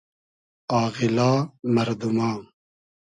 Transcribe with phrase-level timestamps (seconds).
[0.81, 1.31] آغیلا
[1.73, 2.31] مئردوما